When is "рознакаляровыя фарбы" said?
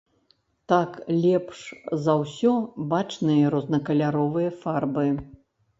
3.57-5.07